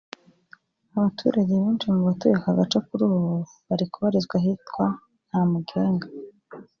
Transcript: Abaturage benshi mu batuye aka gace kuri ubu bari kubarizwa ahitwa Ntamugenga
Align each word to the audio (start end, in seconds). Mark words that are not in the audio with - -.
Abaturage 0.97 1.53
benshi 1.63 1.85
mu 1.93 2.01
batuye 2.07 2.33
aka 2.37 2.51
gace 2.59 2.77
kuri 2.87 3.03
ubu 3.07 3.21
bari 3.67 3.85
kubarizwa 3.91 4.35
ahitwa 4.39 4.85
Ntamugenga 5.27 6.07